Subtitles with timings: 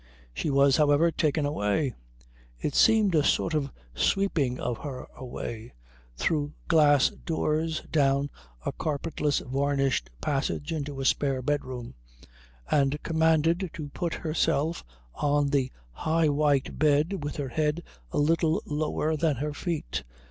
[0.33, 1.93] She was, however, taken away
[2.59, 5.73] it seemed a sort of sweeping of her away
[6.17, 8.31] through glass doors, down
[8.65, 11.93] a carpetless varnished passage into a spare bedroom,
[12.71, 14.83] and commanded to put herself
[15.13, 20.03] on the high white bed with her head a little lower than her feet.